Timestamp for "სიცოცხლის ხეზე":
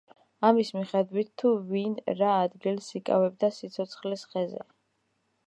3.61-4.67